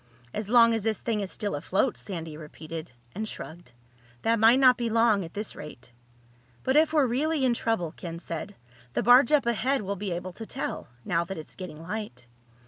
[0.33, 3.71] "As long as this thing is still afloat," Sandy repeated, and shrugged.
[4.23, 5.91] "That might not be long at this rate."
[6.63, 8.55] "But if we're really in trouble," Ken said,
[8.93, 12.25] "the barge up ahead will be able to tell—now that it's getting light."